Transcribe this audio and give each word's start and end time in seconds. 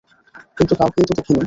কিন্তু, 0.57 0.73
কাউকেই 0.75 1.05
তো 1.05 1.13
দেখিনি! 1.13 1.39